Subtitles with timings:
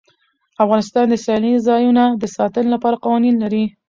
[0.63, 3.63] افغانستان د سیلانی ځایونه د ساتنې لپاره قوانین لري.